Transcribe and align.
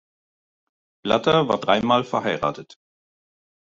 Blatter 1.03 1.47
war 1.47 1.59
dreimal 1.59 2.03
verheiratet. 2.03 2.79